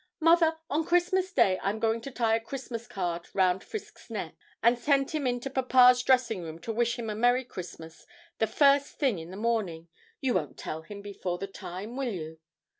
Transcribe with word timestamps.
Mother, 0.19 0.57
on 0.67 0.83
Christmas 0.83 1.31
Day 1.31 1.59
I'm 1.61 1.77
going 1.77 2.01
to 2.01 2.09
tie 2.09 2.35
a 2.37 2.39
Christmas 2.39 2.87
card 2.87 3.27
round 3.35 3.63
Frisk's 3.63 4.09
neck, 4.09 4.33
and 4.63 4.75
send 4.79 5.11
him 5.11 5.27
into 5.27 5.47
papa's 5.51 6.01
dressing 6.01 6.41
room 6.41 6.57
to 6.61 6.73
wish 6.73 6.97
him 6.97 7.07
a 7.07 7.13
Merry 7.13 7.43
Christmas, 7.43 8.07
the 8.39 8.47
first 8.47 8.97
thing 8.97 9.19
in 9.19 9.29
the 9.29 9.37
morning 9.37 9.89
you 10.19 10.33
won't 10.33 10.57
tell 10.57 10.81
him 10.81 11.03
before 11.03 11.37
the 11.37 11.45
time, 11.45 11.95
will 11.97 12.11
you?' 12.11 12.39